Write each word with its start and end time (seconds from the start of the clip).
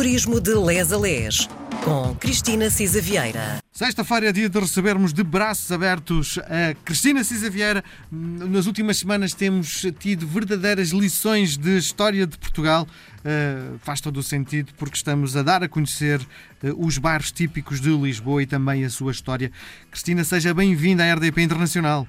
Turismo 0.00 0.40
de 0.40 0.54
Les 0.54 0.94
a 0.94 0.98
Les, 0.98 1.46
com 1.84 2.14
Cristina 2.14 2.70
Cisa 2.70 3.02
Vieira. 3.02 3.58
Sexta-feira 3.70 4.30
é 4.30 4.32
dia 4.32 4.48
de 4.48 4.58
recebermos 4.58 5.12
de 5.12 5.22
braços 5.22 5.70
abertos 5.70 6.38
a 6.38 6.74
Cristina 6.86 7.22
Cisa 7.22 7.50
Vieira. 7.50 7.84
Nas 8.10 8.64
últimas 8.64 8.96
semanas 8.96 9.34
temos 9.34 9.82
tido 9.98 10.26
verdadeiras 10.26 10.88
lições 10.88 11.58
de 11.58 11.76
história 11.76 12.26
de 12.26 12.38
Portugal. 12.38 12.86
Uh, 13.18 13.78
faz 13.80 14.00
todo 14.00 14.16
o 14.16 14.22
sentido 14.22 14.72
porque 14.78 14.96
estamos 14.96 15.36
a 15.36 15.42
dar 15.42 15.62
a 15.62 15.68
conhecer 15.68 16.18
uh, 16.18 16.86
os 16.86 16.96
bairros 16.96 17.30
típicos 17.30 17.78
de 17.78 17.90
Lisboa 17.90 18.42
e 18.42 18.46
também 18.46 18.86
a 18.86 18.88
sua 18.88 19.12
história. 19.12 19.52
Cristina, 19.90 20.24
seja 20.24 20.54
bem-vinda 20.54 21.04
à 21.04 21.14
RDP 21.14 21.42
Internacional. 21.42 22.08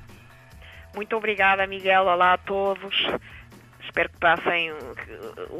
Muito 0.95 1.13
obrigada, 1.17 1.67
Miguel. 1.67 2.03
Olá 2.03 2.35
a 2.35 2.37
todos 2.37 2.95
espero 3.91 4.09
que 4.09 4.17
passem 4.17 4.71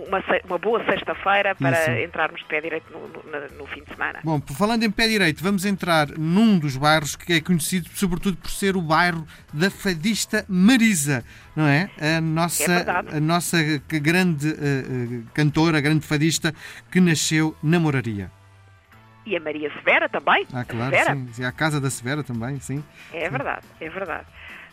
uma, 0.07 0.23
uma 0.45 0.57
boa 0.57 0.83
sexta-feira 0.85 1.53
para 1.53 1.81
Isso. 1.81 2.05
entrarmos 2.05 2.39
de 2.39 2.47
pé 2.47 2.61
direito 2.61 2.91
no, 2.91 3.07
no, 3.07 3.57
no, 3.57 3.67
fim 3.67 3.83
de 3.83 3.89
semana. 3.93 4.19
Bom, 4.23 4.41
falando 4.57 4.83
em 4.83 4.89
pé 4.89 5.07
direito, 5.07 5.43
vamos 5.43 5.65
entrar 5.65 6.07
num 6.17 6.57
dos 6.57 6.77
bairros 6.77 7.15
que 7.15 7.33
é 7.33 7.41
conhecido 7.41 7.89
sobretudo 7.93 8.37
por 8.37 8.49
ser 8.49 8.75
o 8.77 8.81
bairro 8.81 9.27
da 9.53 9.69
fadista 9.69 10.45
Marisa, 10.47 11.25
não 11.55 11.67
é? 11.67 11.89
A 11.99 12.21
nossa, 12.21 12.71
é 12.71 13.17
a 13.17 13.19
nossa 13.19 13.57
grande 13.87 14.47
uh, 14.47 15.23
cantora, 15.33 15.81
grande 15.81 16.05
fadista 16.07 16.53
que 16.89 17.01
nasceu 17.01 17.55
na 17.61 17.79
Moraria. 17.79 18.31
E 19.25 19.35
a 19.35 19.39
Maria 19.39 19.71
Severa 19.73 20.09
também. 20.09 20.47
Ah, 20.51 20.63
claro, 20.63 20.95
Severa. 20.95 21.15
sim. 21.15 21.41
E 21.41 21.45
a 21.45 21.51
Casa 21.51 21.79
da 21.79 21.89
Severa 21.89 22.23
também, 22.23 22.59
sim. 22.59 22.83
É 23.13 23.29
verdade, 23.29 23.65
é 23.79 23.89
verdade. 23.89 24.25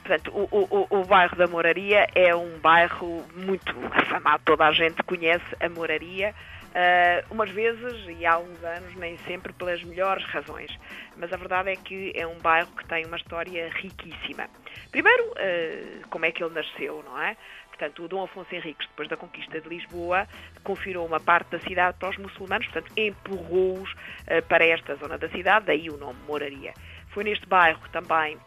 Portanto, 0.09 0.33
o, 0.35 0.87
o, 0.91 1.01
o, 1.01 1.05
bairro 1.05 1.37
da 1.37 1.47
Moraria 1.47 2.07
é 2.15 2.35
um 2.35 2.59
bairro 2.61 3.23
muito 3.37 3.75
afamado, 3.93 4.43
toda 4.43 4.67
a 4.67 4.73
gente 4.73 5.03
conhece 5.03 5.45
a 5.61 5.69
Moraria, 5.69 6.35
uh, 6.69 7.27
umas 7.31 7.51
vezes 7.51 8.07
e 8.19 8.25
há 8.25 8.39
uns 8.39 8.65
anos, 8.65 8.95
nem 8.95 9.19
sempre 9.19 9.53
pelas 9.53 9.85
melhores 9.85 10.25
razões. 10.25 10.75
Mas 11.15 11.31
a 11.31 11.37
verdade 11.37 11.73
é 11.73 11.77
que 11.77 12.11
é 12.17 12.27
um 12.27 12.39
bairro 12.39 12.71
que 12.75 12.87
tem 12.87 13.05
uma 13.05 13.19
história 13.19 13.69
riquíssima. 13.69 14.49
Primeiro, 14.91 15.25
uh, 15.25 16.09
como 16.09 16.25
é 16.25 16.33
que 16.33 16.43
ele 16.43 16.55
nasceu, 16.55 17.05
não 17.05 17.21
é? 17.21 17.37
Portanto, 17.67 18.03
o 18.03 18.09
Dom 18.09 18.25
Afonso 18.25 18.55
Henriques, 18.55 18.89
depois 18.89 19.11
da 19.11 19.17
conquista 19.19 19.61
de 19.61 19.69
Lisboa, 19.69 20.27
confirou 20.65 21.05
uma 21.07 21.21
parte 21.21 21.51
da 21.51 21.61
cidade 21.61 21.99
para 21.99 22.09
os 22.09 22.17
muçulmanos, 22.17 22.67
portanto, 22.69 22.91
empurrou-os 22.97 23.93
uh, 23.93 24.43
para 24.49 24.65
esta 24.65 24.95
zona 24.95 25.19
da 25.19 25.29
cidade, 25.29 25.67
daí 25.67 25.91
o 25.91 25.99
nome 25.99 26.19
Moraria. 26.27 26.73
Foi 27.11 27.25
neste 27.25 27.47
bairro 27.47 27.87
também 27.91 28.39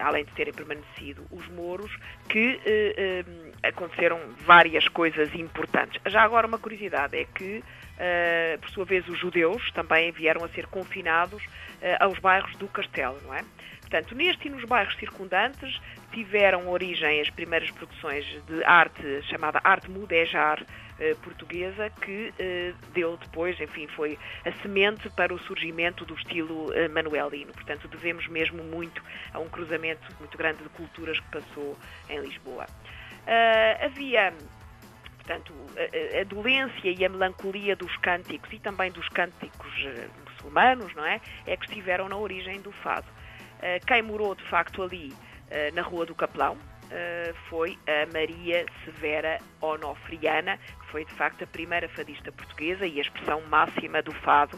além 0.00 0.24
de 0.24 0.32
terem 0.32 0.52
permanecido 0.52 1.26
os 1.30 1.46
mouros, 1.48 1.90
que 2.28 2.54
uh, 2.54 3.28
uh, 3.28 3.52
aconteceram 3.62 4.20
várias 4.44 4.86
coisas 4.88 5.34
importantes. 5.34 6.00
Já 6.06 6.22
agora 6.22 6.46
uma 6.46 6.58
curiosidade 6.58 7.16
é 7.16 7.24
que, 7.24 7.62
por 8.60 8.70
sua 8.70 8.84
vez, 8.84 9.08
os 9.08 9.18
judeus 9.18 9.70
também 9.72 10.12
vieram 10.12 10.44
a 10.44 10.48
ser 10.48 10.66
confinados 10.66 11.42
aos 11.98 12.18
bairros 12.18 12.54
do 12.56 12.68
castelo, 12.68 13.18
não 13.24 13.34
é? 13.34 13.42
Portanto, 13.88 14.16
neste 14.16 14.48
e 14.48 14.50
nos 14.50 14.64
bairros 14.64 14.96
circundantes 14.96 15.80
tiveram 16.12 16.68
origem 16.68 17.20
as 17.20 17.30
primeiras 17.30 17.70
produções 17.70 18.24
de 18.46 18.64
arte 18.64 19.22
chamada 19.22 19.60
arte 19.62 19.88
mudéjar, 19.88 20.66
eh, 20.98 21.14
portuguesa 21.22 21.88
que 22.00 22.34
eh, 22.36 22.74
deu 22.92 23.16
depois, 23.16 23.60
enfim, 23.60 23.86
foi 23.86 24.18
a 24.44 24.50
semente 24.60 25.08
para 25.10 25.32
o 25.32 25.38
surgimento 25.38 26.04
do 26.04 26.14
estilo 26.14 26.72
eh, 26.72 26.88
manuelino. 26.88 27.52
Portanto, 27.52 27.86
devemos 27.86 28.26
mesmo 28.26 28.64
muito 28.64 29.00
a 29.32 29.38
um 29.38 29.48
cruzamento 29.48 30.04
muito 30.18 30.36
grande 30.36 30.64
de 30.64 30.68
culturas 30.70 31.20
que 31.20 31.30
passou 31.30 31.78
em 32.08 32.18
Lisboa. 32.18 32.66
havia 33.84 34.32
portanto, 35.18 35.52
a, 35.76 36.20
a, 36.20 36.24
dolência 36.24 36.90
e 36.90 37.04
a 37.04 37.08
melancolia 37.08 37.76
dos 37.76 37.96
cânticos 37.98 38.52
e 38.52 38.58
também 38.58 38.90
dos 38.90 39.08
cânticos 39.10 39.86
muçulmanos, 40.24 40.92
não 40.94 41.04
é? 41.04 41.20
É 41.46 41.56
que 41.56 41.66
estiveram 41.66 42.08
na 42.08 42.16
origem 42.16 42.60
do 42.60 42.72
fado. 42.72 43.15
Quem 43.86 44.02
morou 44.02 44.34
de 44.34 44.44
facto 44.44 44.82
ali 44.82 45.12
na 45.74 45.82
Rua 45.82 46.06
do 46.06 46.14
Capelão, 46.14 46.56
Uh, 46.86 47.34
foi 47.50 47.76
a 47.88 48.06
Maria 48.12 48.64
Severa 48.84 49.40
Onofriana, 49.60 50.56
que 50.56 50.86
foi 50.92 51.04
de 51.04 51.12
facto 51.14 51.42
a 51.42 51.46
primeira 51.48 51.88
fadista 51.88 52.30
portuguesa 52.30 52.86
e 52.86 52.98
a 52.98 53.02
expressão 53.02 53.42
máxima 53.48 54.00
do 54.02 54.12
fado 54.14 54.56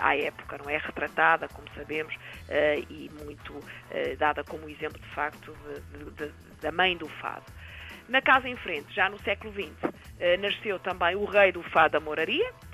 à 0.00 0.16
época, 0.16 0.56
não 0.56 0.70
é? 0.70 0.78
Retratada, 0.78 1.46
como 1.48 1.68
sabemos, 1.76 2.14
e 2.88 3.10
muito 3.22 3.62
dada 4.18 4.42
como 4.42 4.66
exemplo 4.66 4.98
de 4.98 5.08
facto 5.08 5.54
da 6.62 6.72
mãe 6.72 6.96
do 6.96 7.06
fado. 7.06 7.44
Na 8.08 8.22
casa 8.22 8.48
em 8.48 8.56
frente, 8.56 8.94
já 8.94 9.10
no 9.10 9.18
século 9.18 9.52
XX, 9.52 9.74
nasceu 10.40 10.78
também 10.78 11.14
o 11.16 11.26
rei 11.26 11.52
do 11.52 11.62
fado 11.62 11.92
da 11.92 12.00
Moraria, 12.00 12.48
eh, 12.48 12.67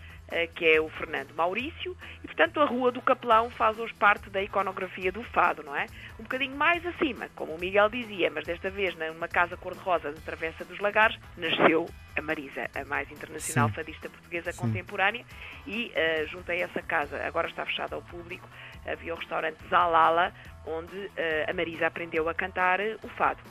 que 0.55 0.67
é 0.67 0.81
o 0.81 0.89
Fernando 0.89 1.35
Maurício, 1.35 1.97
e 2.23 2.27
portanto 2.27 2.61
a 2.61 2.65
Rua 2.65 2.91
do 2.91 3.01
Capelão 3.03 3.51
faz 3.51 3.79
hoje 3.79 3.95
parte 3.95 4.31
da 4.31 4.43
iconografia 4.43 5.13
do 5.13 5.23
fado, 5.23 5.63
não 5.63 5.77
é? 5.77 5.87
Um 6.19 6.23
bocadinho 6.23 6.57
mais 6.57 6.85
acima, 6.87 7.29
como 7.37 7.55
o 7.55 7.59
Miguel 7.59 7.89
dizia, 7.89 8.31
mas 8.31 8.45
desta 8.45 8.71
vez 8.71 8.95
numa 8.97 9.29
casa 9.29 9.57
cor-de-rosa 9.57 10.13
de 10.13 10.21
Travessa 10.21 10.65
dos 10.65 10.79
Lagares, 10.81 11.19
nasceu 11.37 11.87
a 12.17 12.23
Marisa, 12.23 12.69
a 12.75 12.85
mais 12.85 13.11
internacional 13.11 13.69
Sim. 13.69 13.75
fadista 13.75 14.09
portuguesa 14.09 14.53
Sim. 14.53 14.61
contemporânea, 14.61 15.25
e 15.67 15.93
uh, 15.93 16.27
junto 16.29 16.51
a 16.51 16.55
essa 16.57 16.83
casa, 16.83 17.23
agora 17.25 17.49
está 17.49 17.65
fechada 17.67 17.95
ao 17.95 18.03
público, 18.03 18.49
havia 18.87 19.15
o 19.15 19.19
restaurante 19.19 19.59
Zalala, 19.69 20.33
onde 20.67 20.97
uh, 20.97 21.11
a 21.49 21.53
Marisa 21.53 21.87
aprendeu 21.87 22.29
a 22.29 22.35
cantar 22.35 22.81
o 23.03 23.09
fado. 23.09 23.43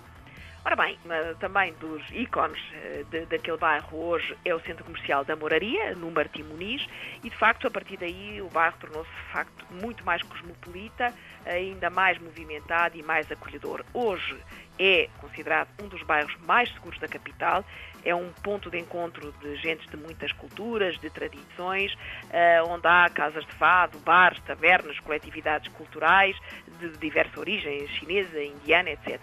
Ora 0.66 0.78
bem, 0.78 0.98
também 1.40 1.74
dos 1.74 2.02
ícones 2.12 2.58
eh, 2.74 3.04
de, 3.12 3.26
daquele 3.26 3.58
bairro 3.58 3.98
hoje 3.98 4.34
é 4.46 4.56
o 4.56 4.62
Centro 4.62 4.86
Comercial 4.86 5.26
da 5.26 5.36
Moraria, 5.36 5.94
no 5.94 6.10
Martim 6.10 6.44
Muniz, 6.44 6.88
e 7.22 7.30
de 7.30 7.36
facto 7.36 7.68
a 7.68 7.72
partir 7.72 7.98
daí 7.98 8.42
o 8.42 8.48
bairro 8.48 8.78
tornou-se 8.80 9.12
de 9.12 9.34
facto 9.34 9.66
muito 9.70 10.06
mais 10.06 10.24
cosmopolita, 10.24 11.14
ainda 11.46 11.90
mais 11.90 12.18
movimentado 12.18 12.98
e 12.98 13.04
mais 13.04 13.30
acolhedor. 13.30 13.84
Hoje 13.94 14.38
é 14.80 15.10
considerado 15.20 15.68
um 15.84 15.90
dos 15.90 16.02
bairros 16.04 16.34
mais 16.48 16.72
seguros 16.72 16.98
da 16.98 17.10
capital, 17.10 17.66
é 18.06 18.16
um 18.16 18.32
ponto 18.42 18.72
de 18.72 18.80
encontro 18.80 19.34
de 19.42 19.58
gente 19.58 19.86
de 19.90 19.98
muitas 19.98 20.32
culturas, 20.32 20.98
de 20.98 21.10
tradições, 21.10 21.94
eh, 22.32 22.64
onde 22.64 22.88
há 22.88 23.10
casas 23.10 23.46
de 23.46 23.54
fado, 23.56 24.00
bares, 24.00 24.40
tavernas, 24.44 24.98
coletividades 25.02 25.68
culturais 25.74 26.38
de 26.80 26.90
diversa 27.00 27.38
origem, 27.38 27.86
chinesa, 27.90 28.42
indiana, 28.42 28.92
etc. 28.92 29.20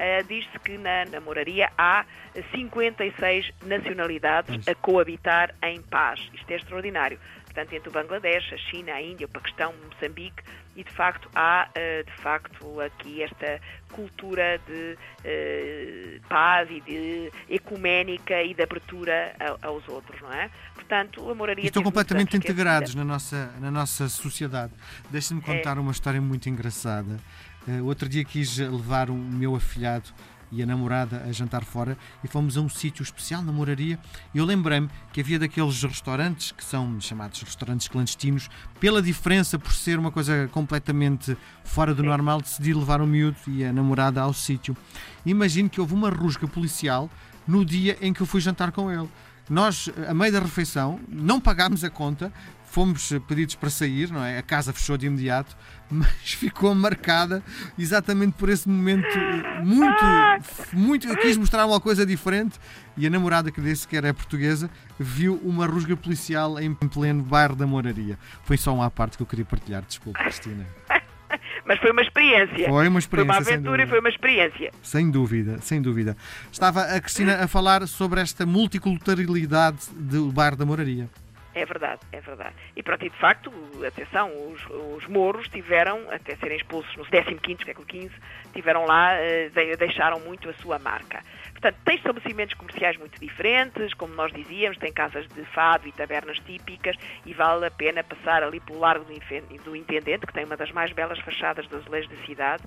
Uh, 0.00 0.24
Diz-se 0.26 0.58
que 0.60 0.78
na 0.78 1.04
namoraria 1.04 1.70
há 1.76 2.06
56 2.54 3.52
nacionalidades 3.66 4.66
a 4.66 4.74
coabitar 4.74 5.54
em 5.62 5.82
paz. 5.82 6.18
Isto 6.32 6.50
é 6.50 6.56
extraordinário. 6.56 7.20
Portanto, 7.44 7.74
entre 7.74 7.88
o 7.90 7.92
Bangladesh, 7.92 8.50
a 8.52 8.56
China, 8.56 8.94
a 8.94 9.02
Índia, 9.02 9.26
o 9.26 9.28
Paquistão, 9.28 9.74
Moçambique, 9.84 10.42
e 10.74 10.84
de 10.84 10.90
facto 10.92 11.28
há 11.34 11.68
uh, 11.68 12.04
de 12.04 12.22
facto 12.22 12.80
aqui 12.80 13.22
esta 13.22 13.60
cultura 13.92 14.58
de 14.66 14.96
uh, 14.96 16.28
paz 16.28 16.70
e 16.70 16.80
de 16.80 17.30
ecuménica 17.50 18.42
e 18.42 18.54
de 18.54 18.62
abertura 18.62 19.34
aos 19.60 19.86
outros, 19.88 20.18
não 20.22 20.32
é? 20.32 20.48
Portanto, 20.90 21.30
a 21.30 21.34
moraria 21.36 21.64
estão 21.64 21.84
completamente 21.84 22.36
integrados 22.36 22.96
na 22.96 23.04
nossa 23.04 23.54
na 23.60 23.70
nossa 23.70 24.08
sociedade. 24.08 24.72
Deixe-me 25.08 25.40
contar 25.40 25.76
é. 25.76 25.80
uma 25.80 25.92
história 25.92 26.20
muito 26.20 26.48
engraçada. 26.48 27.16
Uh, 27.68 27.84
outro 27.84 28.08
dia 28.08 28.24
quis 28.24 28.58
levar 28.58 29.08
o 29.08 29.14
meu 29.14 29.54
afilhado 29.54 30.12
e 30.50 30.60
a 30.60 30.66
namorada 30.66 31.22
a 31.28 31.30
jantar 31.30 31.62
fora 31.62 31.96
e 32.24 32.26
fomos 32.26 32.56
a 32.56 32.60
um 32.60 32.68
sítio 32.68 33.04
especial 33.04 33.40
na 33.40 33.52
moraria 33.52 34.00
e 34.34 34.38
eu 34.38 34.44
lembrei-me 34.44 34.90
que 35.12 35.20
havia 35.20 35.38
daqueles 35.38 35.80
restaurantes 35.80 36.50
que 36.50 36.64
são 36.64 37.00
chamados 37.00 37.40
restaurantes 37.40 37.86
clandestinos 37.86 38.48
pela 38.80 39.00
diferença 39.00 39.60
por 39.60 39.72
ser 39.72 39.96
uma 39.96 40.10
coisa 40.10 40.48
completamente 40.50 41.36
fora 41.62 41.94
do 41.94 42.02
normal 42.02 42.40
decidi 42.40 42.74
levar 42.74 43.00
o 43.00 43.06
miúdo 43.06 43.36
e 43.46 43.64
a 43.64 43.72
namorada 43.72 44.20
ao 44.22 44.32
sítio 44.32 44.76
imagino 45.24 45.70
que 45.70 45.80
houve 45.80 45.94
uma 45.94 46.10
rusga 46.10 46.48
policial 46.48 47.08
no 47.46 47.64
dia 47.64 47.96
em 48.00 48.12
que 48.12 48.20
eu 48.20 48.26
fui 48.26 48.40
jantar 48.40 48.72
com 48.72 48.90
ele 48.90 49.08
nós, 49.50 49.90
a 50.08 50.14
meio 50.14 50.32
da 50.32 50.38
refeição, 50.38 51.00
não 51.08 51.40
pagámos 51.40 51.82
a 51.82 51.90
conta, 51.90 52.32
fomos 52.70 53.12
pedidos 53.26 53.56
para 53.56 53.68
sair, 53.68 54.10
não 54.12 54.24
é? 54.24 54.38
A 54.38 54.42
casa 54.42 54.72
fechou 54.72 54.96
de 54.96 55.06
imediato, 55.06 55.56
mas 55.90 56.34
ficou 56.34 56.72
marcada 56.72 57.42
exatamente 57.76 58.34
por 58.34 58.48
esse 58.48 58.68
momento 58.68 59.08
muito, 59.64 60.04
muito. 60.72 61.08
Eu 61.08 61.16
quis 61.16 61.36
mostrar 61.36 61.66
uma 61.66 61.80
coisa 61.80 62.06
diferente 62.06 62.60
e 62.96 63.06
a 63.06 63.10
namorada 63.10 63.50
que 63.50 63.60
disse 63.60 63.88
que 63.88 63.96
era 63.96 64.14
portuguesa 64.14 64.70
viu 64.98 65.34
uma 65.42 65.66
rusga 65.66 65.96
policial 65.96 66.60
em 66.60 66.72
pleno 66.72 67.24
bairro 67.24 67.56
da 67.56 67.66
Moraria. 67.66 68.16
Foi 68.44 68.56
só 68.56 68.72
uma 68.72 68.88
parte 68.88 69.16
que 69.16 69.22
eu 69.24 69.26
queria 69.26 69.44
partilhar, 69.44 69.82
desculpa, 69.82 70.20
Cristina. 70.20 70.64
Mas 71.64 71.78
foi 71.78 71.90
uma 71.90 72.02
experiência. 72.02 72.68
Foi 72.68 72.88
uma 72.88 72.98
experiência. 72.98 73.34
Foi 73.34 73.42
uma 73.42 73.54
aventura 73.56 73.82
e 73.82 73.86
foi 73.86 74.00
uma 74.00 74.08
experiência. 74.08 74.70
Sem 74.82 75.10
dúvida, 75.10 75.58
sem 75.60 75.80
dúvida. 75.80 76.16
Estava 76.50 76.82
a 76.82 77.00
Cristina 77.00 77.44
a 77.44 77.48
falar 77.48 77.86
sobre 77.86 78.20
esta 78.20 78.44
multiculturalidade 78.46 79.78
do 79.94 80.32
bairro 80.32 80.56
da 80.56 80.64
Moraria. 80.64 81.08
É 81.52 81.64
verdade, 81.64 82.00
é 82.12 82.20
verdade. 82.20 82.54
E 82.76 82.82
pronto, 82.82 83.04
e 83.04 83.10
de 83.10 83.16
facto, 83.16 83.52
atenção, 83.84 84.30
os, 84.52 84.64
os 84.96 85.06
mouros 85.08 85.48
tiveram, 85.48 86.08
até 86.10 86.36
serem 86.36 86.56
expulsos 86.56 86.94
no 86.96 87.04
15º 87.04 87.64
século 87.64 87.86
XV, 87.90 88.10
tiveram 88.52 88.84
lá, 88.86 89.14
eh, 89.14 89.50
deixaram 89.76 90.20
muito 90.20 90.48
a 90.48 90.52
sua 90.54 90.78
marca. 90.78 91.22
Portanto, 91.50 91.76
tem 91.84 91.96
estabelecimentos 91.96 92.54
comerciais 92.54 92.96
muito 92.96 93.18
diferentes, 93.20 93.92
como 93.94 94.14
nós 94.14 94.32
dizíamos, 94.32 94.78
tem 94.78 94.92
casas 94.92 95.26
de 95.28 95.44
fado 95.46 95.88
e 95.88 95.92
tabernas 95.92 96.38
típicas 96.38 96.96
e 97.26 97.34
vale 97.34 97.66
a 97.66 97.70
pena 97.70 98.04
passar 98.04 98.44
ali 98.44 98.60
pelo 98.60 98.78
Largo 98.78 99.04
do 99.64 99.76
Intendente, 99.76 100.26
que 100.26 100.32
tem 100.32 100.44
uma 100.44 100.56
das 100.56 100.70
mais 100.70 100.92
belas 100.92 101.18
fachadas 101.18 101.66
das 101.66 101.84
leis 101.86 102.08
da 102.08 102.16
cidade, 102.24 102.62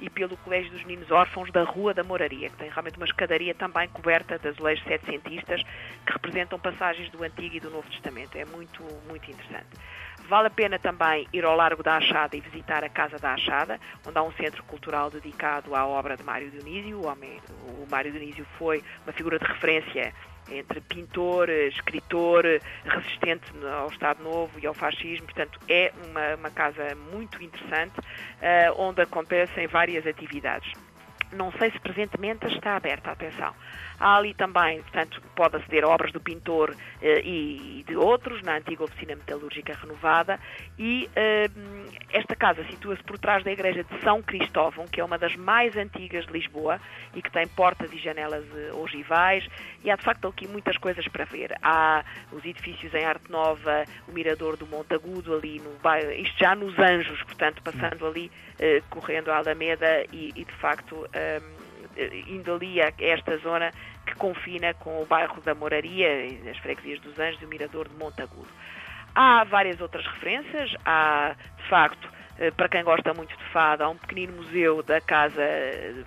e 0.00 0.08
pelo 0.08 0.36
Colégio 0.38 0.70
dos 0.70 0.84
Meninos 0.84 1.10
Órfãos 1.10 1.50
da 1.50 1.64
Rua 1.64 1.92
da 1.92 2.04
Moraria, 2.04 2.50
que 2.50 2.56
tem 2.56 2.70
realmente 2.70 2.96
uma 2.96 3.06
escadaria 3.06 3.54
também 3.54 3.88
coberta 3.88 4.38
de 4.38 4.48
azulejos 4.48 4.84
setecentistas 4.84 5.62
que 6.06 6.12
representam 6.12 6.58
passagens 6.58 7.10
do 7.10 7.22
Antigo 7.22 7.56
e 7.56 7.60
do 7.60 7.70
Novo 7.70 7.88
Testamento. 7.90 8.36
É 8.36 8.44
muito, 8.44 8.82
muito 9.08 9.30
interessante. 9.30 9.68
Vale 10.28 10.48
a 10.48 10.50
pena 10.50 10.78
também 10.78 11.26
ir 11.32 11.42
ao 11.42 11.56
Largo 11.56 11.82
da 11.82 11.96
Achada 11.96 12.36
e 12.36 12.40
visitar 12.40 12.84
a 12.84 12.88
Casa 12.90 13.16
da 13.16 13.32
Achada, 13.32 13.80
onde 14.06 14.18
há 14.18 14.22
um 14.22 14.30
centro 14.32 14.62
cultural 14.64 15.08
dedicado 15.10 15.74
à 15.74 15.86
obra 15.86 16.18
de 16.18 16.22
Mário 16.22 16.50
Dionísio. 16.50 16.98
O, 16.98 17.06
homem, 17.06 17.40
o 17.62 17.90
Mário 17.90 18.12
Dionísio 18.12 18.44
foi 18.58 18.84
uma 19.06 19.12
figura 19.14 19.38
de 19.38 19.46
referência 19.46 20.12
entre 20.50 20.82
pintor, 20.82 21.48
escritor, 21.48 22.44
resistente 22.84 23.50
ao 23.80 23.88
Estado 23.88 24.22
Novo 24.22 24.52
e 24.60 24.66
ao 24.66 24.74
fascismo. 24.74 25.24
Portanto, 25.24 25.58
é 25.66 25.94
uma, 26.10 26.34
uma 26.34 26.50
casa 26.50 26.94
muito 27.10 27.42
interessante, 27.42 27.98
uh, 27.98 28.74
onde 28.76 29.00
acontecem 29.00 29.66
várias 29.66 30.06
atividades. 30.06 30.70
Não 31.32 31.50
sei 31.52 31.70
se 31.70 31.80
presentemente 31.80 32.46
está 32.46 32.76
aberta, 32.76 33.10
atenção. 33.10 33.54
Há 34.00 34.16
ali 34.16 34.32
também, 34.32 34.80
portanto, 34.82 35.20
pode 35.34 35.56
aceder 35.56 35.84
a 35.84 35.88
obras 35.88 36.12
do 36.12 36.20
pintor 36.20 36.74
eh, 37.02 37.20
e 37.24 37.84
de 37.86 37.96
outros, 37.96 38.42
na 38.42 38.56
antiga 38.56 38.84
oficina 38.84 39.16
metalúrgica 39.16 39.74
renovada, 39.74 40.38
e 40.78 41.10
eh, 41.16 41.50
esta 42.12 42.36
casa 42.36 42.64
situa-se 42.64 43.02
por 43.02 43.18
trás 43.18 43.42
da 43.42 43.50
igreja 43.50 43.82
de 43.82 44.00
São 44.02 44.22
Cristóvão, 44.22 44.86
que 44.86 45.00
é 45.00 45.04
uma 45.04 45.18
das 45.18 45.34
mais 45.34 45.76
antigas 45.76 46.26
de 46.26 46.32
Lisboa 46.32 46.80
e 47.14 47.20
que 47.20 47.30
tem 47.30 47.46
portas 47.48 47.92
e 47.92 47.98
janelas 47.98 48.44
eh, 48.54 48.72
ogivais, 48.72 49.44
e 49.82 49.90
há 49.90 49.96
de 49.96 50.04
facto 50.04 50.28
aqui 50.28 50.46
muitas 50.46 50.76
coisas 50.76 51.06
para 51.08 51.24
ver. 51.24 51.56
Há 51.60 52.04
os 52.30 52.44
edifícios 52.44 52.94
em 52.94 53.04
arte 53.04 53.30
nova, 53.30 53.84
o 54.06 54.12
mirador 54.12 54.56
do 54.56 54.66
Montagudo 54.66 55.34
ali 55.34 55.58
no 55.58 55.70
bairro, 55.82 56.12
isto 56.12 56.38
já 56.38 56.54
nos 56.54 56.78
Anjos, 56.78 57.20
portanto, 57.24 57.60
passando 57.62 58.06
ali, 58.06 58.30
correndo 58.90 59.30
a 59.30 59.38
Alameda 59.38 60.04
e, 60.12 60.32
e 60.36 60.44
de 60.44 60.52
facto... 60.52 61.08
indo 62.26 62.54
ali 62.54 62.80
a 62.80 62.92
esta 62.98 63.36
zona 63.38 63.72
que 64.06 64.14
confina 64.14 64.74
com 64.74 65.02
o 65.02 65.06
bairro 65.06 65.40
da 65.42 65.54
Moraria, 65.54 66.08
as 66.50 66.58
freguesias 66.58 67.00
dos 67.00 67.18
Anjos 67.18 67.42
e 67.42 67.44
o 67.44 67.48
Mirador 67.48 67.88
de 67.88 67.94
Montagudo. 67.96 68.48
Há 69.14 69.44
várias 69.44 69.80
outras 69.80 70.06
referências, 70.06 70.74
há, 70.84 71.34
de 71.56 71.68
facto, 71.68 72.08
eh, 72.08 72.17
para 72.56 72.68
quem 72.68 72.84
gosta 72.84 73.12
muito 73.12 73.36
de 73.36 73.44
fado, 73.46 73.82
há 73.82 73.88
um 73.88 73.96
pequenino 73.96 74.34
museu 74.34 74.80
da 74.82 75.00
Casa 75.00 75.42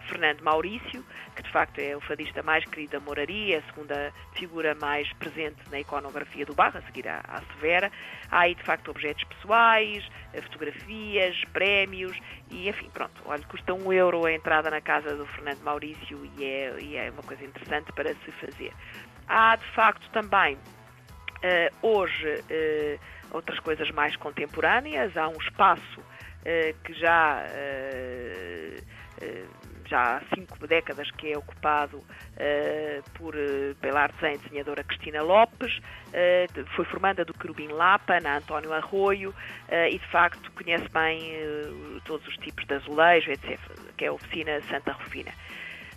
Fernando 0.07 0.41
Maurício, 0.41 1.03
que 1.35 1.43
de 1.43 1.49
facto 1.49 1.79
é 1.79 1.95
o 1.95 1.99
fadista 1.99 2.41
mais 2.41 2.63
querido 2.63 2.93
da 2.93 2.99
Moraria, 3.01 3.59
a 3.59 3.61
segunda 3.63 4.13
figura 4.33 4.73
mais 4.75 5.11
presente 5.13 5.57
na 5.69 5.81
iconografia 5.81 6.45
do 6.45 6.53
bairro, 6.53 6.77
a 6.77 6.81
seguir 6.83 7.05
à, 7.07 7.21
à 7.27 7.41
Severa. 7.53 7.91
Há 8.29 8.39
aí 8.39 8.55
de 8.55 8.63
facto 8.63 8.91
objetos 8.91 9.25
pessoais, 9.25 10.09
eh, 10.33 10.41
fotografias, 10.41 11.35
prémios 11.51 12.17
e 12.49 12.69
enfim, 12.69 12.89
pronto, 12.93 13.21
olha, 13.25 13.43
custa 13.43 13.73
um 13.73 13.91
euro 13.91 14.25
a 14.25 14.31
entrada 14.31 14.69
na 14.69 14.79
casa 14.79 15.13
do 15.15 15.25
Fernando 15.25 15.59
Maurício 15.63 16.31
e 16.37 16.45
é, 16.45 16.75
e 16.79 16.95
é 16.95 17.11
uma 17.11 17.23
coisa 17.23 17.43
interessante 17.43 17.91
para 17.91 18.13
se 18.15 18.31
fazer. 18.31 18.71
Há 19.27 19.57
de 19.57 19.65
facto 19.73 20.09
também 20.11 20.55
uh, 20.55 21.87
hoje 21.87 22.41
outras 23.31 23.59
coisas 23.59 23.89
mais 23.91 24.15
contemporâneas, 24.15 25.15
há 25.15 25.27
um 25.27 25.37
espaço 25.37 26.01
que 26.83 26.93
já 26.93 27.45
já 29.88 30.17
há 30.17 30.21
cinco 30.33 30.65
décadas 30.65 31.11
que 31.11 31.33
é 31.33 31.38
ocupado 31.38 32.01
por, 33.15 33.35
pela 33.81 34.03
artesã 34.03 34.31
e 34.31 34.38
desenhadora 34.38 34.83
Cristina 34.83 35.21
Lopes, 35.21 35.79
foi 36.75 36.85
formanda 36.85 37.25
do 37.25 37.33
Querubim 37.33 37.67
Lapa, 37.67 38.19
na 38.21 38.38
António 38.38 38.71
Arroio, 38.71 39.35
e 39.69 39.99
de 39.99 40.07
facto 40.07 40.49
conhece 40.53 40.88
bem 40.89 41.19
todos 42.05 42.25
os 42.25 42.38
tipos 42.38 42.65
de 42.65 42.73
azulejo, 42.73 43.31
etc., 43.31 43.59
que 43.97 44.05
é 44.05 44.07
a 44.07 44.13
oficina 44.13 44.61
Santa 44.69 44.93
Rufina. 44.93 45.31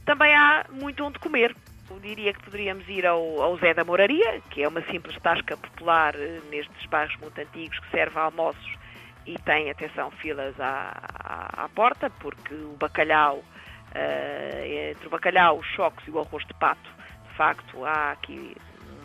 Também 0.04 0.34
há 0.34 0.66
muito 0.70 1.04
onde 1.04 1.18
comer. 1.20 1.54
Eu 1.88 2.00
diria 2.00 2.32
que 2.32 2.42
poderíamos 2.42 2.88
ir 2.88 3.06
ao, 3.06 3.40
ao 3.40 3.56
Zé 3.58 3.74
da 3.74 3.84
Moraria, 3.84 4.40
que 4.50 4.62
é 4.62 4.68
uma 4.68 4.82
simples 4.90 5.16
tasca 5.20 5.56
popular 5.56 6.14
nestes 6.50 6.86
bairros 6.86 7.16
muito 7.20 7.38
antigos 7.40 7.78
que 7.78 7.90
serve 7.90 8.18
a 8.18 8.22
almoços 8.22 8.83
e 9.26 9.38
tem, 9.38 9.70
atenção, 9.70 10.10
filas 10.10 10.58
à, 10.60 10.92
à, 11.24 11.64
à 11.64 11.68
porta, 11.68 12.10
porque 12.20 12.54
o 12.54 12.76
bacalhau 12.78 13.38
uh, 13.38 14.90
entre 14.90 15.06
o 15.06 15.10
bacalhau, 15.10 15.58
os 15.58 15.66
choques 15.68 16.06
e 16.06 16.10
o 16.10 16.20
arroz 16.20 16.44
de 16.46 16.54
pato, 16.54 16.90
de 17.28 17.34
facto 17.36 17.84
há 17.84 18.12
aqui 18.12 18.56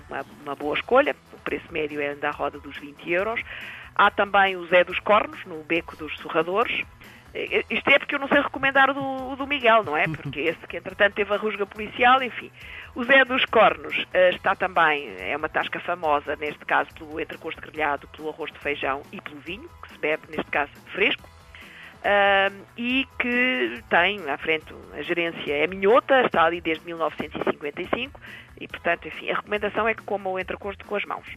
uma, 0.10 0.26
uma 0.44 0.56
boa 0.56 0.76
escolha, 0.76 1.16
o 1.34 1.40
preço 1.40 1.72
médio 1.72 2.02
é 2.02 2.16
da 2.16 2.32
roda 2.32 2.60
dos 2.60 2.78
20 2.78 3.10
euros. 3.12 3.42
Há 3.96 4.10
também 4.12 4.56
o 4.56 4.66
Zé 4.68 4.84
dos 4.84 5.00
Cornos, 5.00 5.44
no 5.46 5.64
Beco 5.64 5.96
dos 5.98 6.16
Sorradores. 6.20 6.86
Eh, 7.34 7.64
isto 7.70 7.90
é 7.90 8.00
porque 8.00 8.16
eu 8.16 8.20
não 8.20 8.28
sei 8.28 8.42
recomendar 8.42 8.90
o 8.90 8.94
do, 8.94 9.32
o 9.32 9.36
do 9.36 9.48
Miguel, 9.48 9.84
não 9.84 9.96
é? 9.96 10.08
Porque 10.10 10.40
esse 10.42 10.68
que 10.68 10.78
entretanto 10.78 11.14
teve 11.14 11.34
a 11.34 11.38
rusga 11.38 11.66
policial, 11.66 12.22
enfim. 12.24 12.52
O 12.96 13.04
Zé 13.04 13.24
dos 13.24 13.46
Cornos 13.46 13.96
uh, 13.98 14.36
está 14.36 14.56
também, 14.56 15.14
é 15.20 15.38
uma 15.38 15.48
tasca 15.48 15.80
famosa, 15.80 16.36
neste 16.36 16.66
caso 16.66 16.90
pelo 16.96 17.20
entrecosto 17.20 17.62
grelhado, 17.62 18.08
pelo 18.10 18.30
arroz 18.30 18.52
de 18.52 18.60
feijão 18.60 19.04
e 19.12 19.22
pelo 19.22 19.40
vinho, 19.40 19.70
que 19.84 19.94
se 19.94 20.00
bebe, 20.00 20.24
neste 20.30 20.50
caso, 20.52 20.72
fresco 20.92 21.30
uh, 22.00 22.66
e 22.78 23.08
que 23.20 23.84
tem 23.90 24.30
à 24.30 24.38
frente 24.38 24.74
a 24.94 25.02
gerência 25.02 25.54
é 25.54 25.68
minhota, 25.68 26.22
está 26.22 26.46
ali 26.46 26.62
desde 26.62 26.86
1955 26.86 28.20
e, 28.60 28.68
portanto, 28.68 29.08
enfim, 29.08 29.30
a 29.30 29.36
recomendação 29.36 29.88
é 29.88 29.94
que 29.94 30.04
coma 30.04 30.30
o 30.30 30.40
entrecosto 30.40 30.86
com 30.86 30.96
as 30.96 31.06
mãos. 31.06 31.28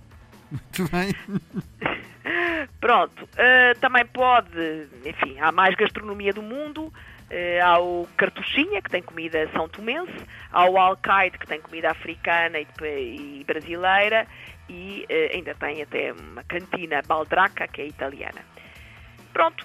Muito 0.51 0.91
bem. 0.91 1.15
Pronto, 2.83 3.23
uh, 3.23 3.79
também 3.81 4.05
pode, 4.05 4.89
enfim, 5.05 5.39
há 5.39 5.53
mais 5.53 5.73
gastronomia 5.77 6.33
do 6.33 6.43
mundo, 6.43 6.87
uh, 6.87 7.65
há 7.65 7.79
o 7.79 8.09
Cartuchinha, 8.17 8.83
que 8.83 8.91
tem 8.91 9.01
comida 9.01 9.49
são 9.53 9.69
tomense, 9.69 10.13
há 10.51 10.69
o 10.69 10.77
Alcaide, 10.77 11.39
que 11.39 11.47
tem 11.47 11.61
comida 11.61 11.93
africana 11.93 12.59
e, 12.59 12.67
e 12.83 13.45
brasileira, 13.47 14.27
e 14.69 15.07
uh, 15.09 15.33
ainda 15.37 15.55
tem 15.55 15.81
até 15.81 16.13
uma 16.13 16.43
cantina 16.43 17.01
Baldraca, 17.07 17.69
que 17.69 17.83
é 17.83 17.87
italiana. 17.87 18.41
Pronto, 19.33 19.65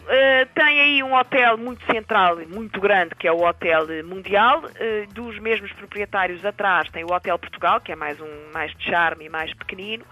tem 0.56 0.80
aí 0.80 1.04
um 1.04 1.13
hotel 1.13 1.58
muito 1.58 1.84
central, 1.92 2.38
muito 2.48 2.80
grande, 2.80 3.16
que 3.16 3.28
é 3.28 3.31
o 3.34 3.46
Hotel 3.46 3.86
Mundial. 4.06 4.62
Dos 5.13 5.38
mesmos 5.40 5.74
proprietários 5.74 6.46
atrás 6.46 6.90
tem 6.90 7.04
o 7.04 7.13
Hotel 7.13 7.38
Portugal, 7.38 7.81
que 7.81 7.92
é 7.92 7.96
mais 7.98 8.18
um 8.22 8.52
mais 8.54 8.74
de 8.78 8.86
charme 8.86 9.25
e 9.25 9.30
mais 9.30 9.54
pequenino. 9.54 10.06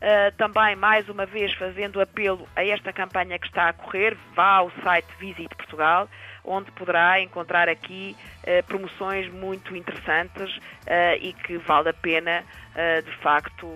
Uh, 0.00 0.34
também, 0.38 0.74
mais 0.76 1.06
uma 1.10 1.26
vez, 1.26 1.52
fazendo 1.52 2.00
apelo 2.00 2.48
a 2.56 2.64
esta 2.64 2.90
campanha 2.90 3.38
que 3.38 3.46
está 3.46 3.68
a 3.68 3.72
correr, 3.74 4.16
vá 4.34 4.54
ao 4.54 4.70
site 4.82 5.06
Visite 5.18 5.54
Portugal, 5.54 6.08
onde 6.42 6.70
poderá 6.72 7.20
encontrar 7.20 7.68
aqui 7.68 8.16
uh, 8.42 8.66
promoções 8.66 9.30
muito 9.30 9.76
interessantes 9.76 10.56
uh, 10.56 11.20
e 11.20 11.34
que 11.34 11.58
vale 11.58 11.90
a 11.90 11.92
pena, 11.92 12.42
de 13.04 13.16
facto, 13.16 13.66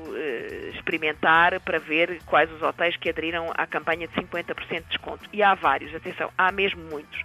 experimentar 0.73 1.61
para 1.61 1.79
ver 1.79 2.23
quais 2.25 2.51
os 2.53 2.63
hotéis 2.63 2.97
que 2.97 3.11
aderiram 3.11 3.53
à 3.55 3.67
campanha 3.67 4.07
de 4.07 4.15
50% 4.15 4.55
de 4.55 4.81
desconto. 4.83 5.29
E 5.33 5.43
há 5.43 5.53
vários, 5.55 5.93
atenção, 5.95 6.31
há 6.39 6.51
mesmo 6.53 6.81
muitos. 6.85 7.21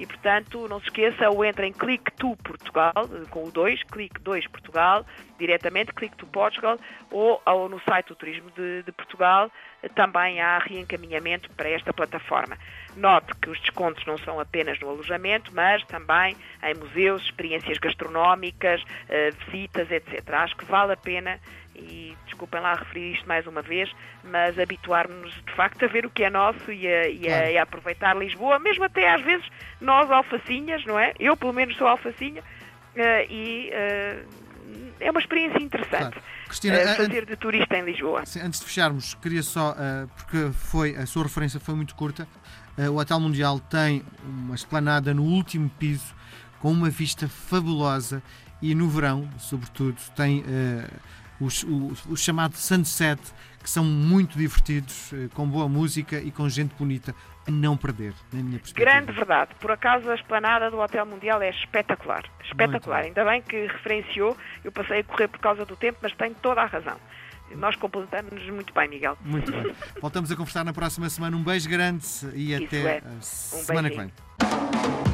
E, 0.00 0.06
portanto, 0.06 0.66
não 0.66 0.80
se 0.80 0.86
esqueça, 0.86 1.28
ou 1.28 1.44
entra 1.44 1.66
em 1.66 1.74
Click 1.74 2.10
to 2.12 2.34
Portugal, 2.42 2.94
com 3.28 3.44
o 3.44 3.50
2, 3.50 3.82
Click 3.82 4.18
2 4.18 4.46
Portugal, 4.46 5.04
diretamente, 5.38 5.92
Click 5.92 6.16
to 6.16 6.26
Portugal, 6.26 6.78
ou, 7.10 7.38
ou 7.44 7.68
no 7.68 7.78
site 7.82 8.06
do 8.06 8.14
Turismo 8.14 8.50
de, 8.52 8.82
de 8.82 8.92
Portugal, 8.92 9.50
também 9.88 10.40
há 10.40 10.58
reencaminhamento 10.58 11.50
para 11.50 11.68
esta 11.70 11.92
plataforma. 11.92 12.56
Note 12.96 13.34
que 13.36 13.50
os 13.50 13.60
descontos 13.60 14.04
não 14.04 14.18
são 14.18 14.38
apenas 14.38 14.78
no 14.80 14.88
alojamento, 14.88 15.50
mas 15.54 15.82
também 15.84 16.36
em 16.62 16.74
museus, 16.74 17.22
experiências 17.22 17.78
gastronómicas, 17.78 18.84
eh, 19.08 19.30
visitas, 19.46 19.90
etc. 19.90 20.28
Acho 20.34 20.56
que 20.56 20.64
vale 20.64 20.92
a 20.92 20.96
pena 20.96 21.40
e 21.74 22.14
desculpem 22.26 22.60
lá 22.60 22.74
referir 22.74 23.12
isto 23.14 23.26
mais 23.26 23.46
uma 23.46 23.62
vez, 23.62 23.90
mas 24.24 24.58
habituarmos 24.58 25.32
de 25.46 25.52
facto 25.54 25.84
a 25.84 25.88
ver 25.88 26.04
o 26.04 26.10
que 26.10 26.24
é 26.24 26.30
nosso 26.30 26.70
e 26.70 26.86
a, 26.86 27.08
e, 27.08 27.28
a, 27.28 27.50
e 27.52 27.58
a, 27.58 27.62
aproveitar 27.62 28.16
Lisboa, 28.16 28.58
mesmo 28.58 28.84
até 28.84 29.08
às 29.08 29.22
vezes 29.22 29.46
nós 29.80 30.10
alfacinhas, 30.10 30.84
não 30.84 30.98
é? 30.98 31.14
Eu 31.18 31.36
pelo 31.36 31.52
menos 31.52 31.76
sou 31.76 31.86
alfacinha 31.86 32.42
uh, 32.42 33.32
e 33.32 33.70
uh, 33.70 34.28
é 35.00 35.10
uma 35.10 35.20
experiência 35.20 35.62
interessante. 35.62 36.18
Claro. 36.18 36.39
Cristina, 36.50 36.76
uh, 36.76 36.96
fazer 36.96 37.24
de 37.24 37.36
turista 37.36 37.76
em 37.76 37.84
Lisboa. 37.84 38.20
Antes 38.20 38.60
de 38.60 38.66
fecharmos, 38.66 39.14
queria 39.14 39.42
só, 39.42 39.74
porque 40.16 40.50
foi, 40.52 40.96
a 40.96 41.06
sua 41.06 41.22
referência 41.22 41.58
foi 41.58 41.74
muito 41.74 41.94
curta, 41.94 42.26
o 42.90 42.96
Hotel 42.96 43.18
Mundial 43.20 43.58
tem 43.58 44.04
uma 44.22 44.54
esplanada 44.54 45.14
no 45.14 45.22
último 45.22 45.70
piso 45.78 46.14
com 46.60 46.70
uma 46.72 46.90
vista 46.90 47.28
fabulosa 47.28 48.22
e 48.60 48.74
no 48.74 48.88
verão, 48.88 49.28
sobretudo, 49.38 49.96
tem 50.14 50.44
os, 51.40 51.62
o, 51.62 51.92
o 52.10 52.16
chamado 52.16 52.54
Sunset, 52.56 53.20
que 53.62 53.68
são 53.68 53.84
muito 53.84 54.36
divertidos, 54.38 55.12
eh, 55.12 55.28
com 55.34 55.46
boa 55.46 55.68
música 55.68 56.18
e 56.18 56.30
com 56.30 56.48
gente 56.48 56.74
bonita, 56.74 57.14
a 57.46 57.50
não 57.50 57.76
perder, 57.76 58.14
na 58.32 58.42
minha 58.42 58.58
perspectiva. 58.58 58.90
Grande 58.90 59.12
verdade. 59.12 59.50
Por 59.60 59.70
acaso 59.70 60.10
a 60.10 60.14
esplanada 60.14 60.70
do 60.70 60.78
Hotel 60.78 61.04
Mundial 61.06 61.42
é 61.42 61.50
espetacular. 61.50 62.24
Espetacular. 62.44 63.04
Ainda 63.04 63.24
bem 63.24 63.42
que 63.42 63.66
referenciou. 63.66 64.36
Eu 64.64 64.72
passei 64.72 65.00
a 65.00 65.04
correr 65.04 65.28
por 65.28 65.40
causa 65.40 65.64
do 65.64 65.76
tempo, 65.76 65.98
mas 66.02 66.12
tem 66.14 66.34
toda 66.34 66.62
a 66.62 66.66
razão. 66.66 66.96
Nós 67.56 67.74
completamos-nos 67.76 68.48
muito 68.50 68.72
bem, 68.72 68.88
Miguel. 68.88 69.18
Muito 69.24 69.50
bem. 69.50 69.74
Voltamos 70.00 70.30
a 70.30 70.36
conversar 70.36 70.64
na 70.64 70.72
próxima 70.72 71.08
semana. 71.10 71.36
Um 71.36 71.42
beijo 71.42 71.68
grande 71.68 72.06
e 72.34 72.54
Isso 72.54 72.64
até 72.64 72.76
é. 72.76 73.02
Um 73.04 73.20
semana 73.20 73.90
que 73.90 73.96
vem. 73.96 75.09